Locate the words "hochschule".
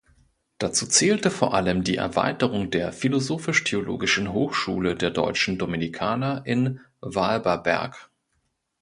4.33-4.95